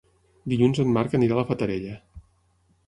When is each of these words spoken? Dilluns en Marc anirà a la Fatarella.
Dilluns 0.53 0.81
en 0.85 0.95
Marc 0.95 1.15
anirà 1.19 1.37
a 1.37 1.39
la 1.41 1.47
Fatarella. 1.53 2.01